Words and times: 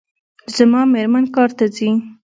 زما 0.55 0.81
میرمن 0.93 1.25
کار 1.35 1.49
ته 1.57 1.65
ځي 1.75 1.89